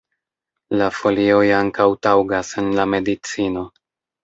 La 0.81 0.87
folioj 0.99 1.43
ankaŭ 1.59 1.87
taŭgas 2.09 2.51
en 2.65 2.75
la 2.81 2.89
medicino. 2.97 3.71